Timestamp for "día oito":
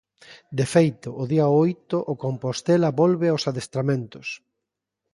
1.31-1.97